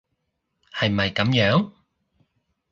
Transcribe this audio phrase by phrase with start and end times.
[0.73, 1.71] 係咪噉樣？